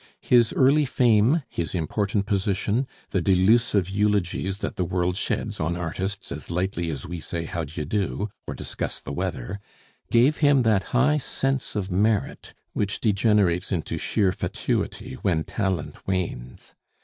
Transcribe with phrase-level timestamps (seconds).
[0.23, 6.31] His early fame, his important position, the delusive eulogies that the world sheds on artists
[6.31, 9.59] as lightly as we say, "How d'ye do?" or discuss the weather,
[10.09, 16.73] gave him that high sense of merit which degenerates into sheer fatuity when talent wanes.